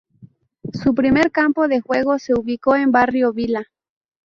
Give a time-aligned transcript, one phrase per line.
[0.73, 3.67] Su primer campo de juego se ubicó en Barrio Vila.